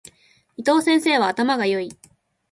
[0.55, 1.95] 伊藤先生は頭が良い。